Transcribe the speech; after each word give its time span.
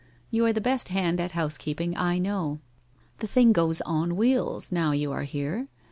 You 0.31 0.47
are 0.47 0.51
the 0.51 0.59
best 0.61 0.87
hand 0.87 1.19
at 1.19 1.33
house 1.33 1.59
keeping 1.59 1.95
I 1.95 2.17
know. 2.17 2.59
The 3.19 3.27
thing 3.27 3.51
goes 3.53 3.81
on 3.81 4.15
wheels 4.15 4.71
now 4.71 4.93
you 4.93 5.11
are 5.11 5.25
here. 5.25 5.67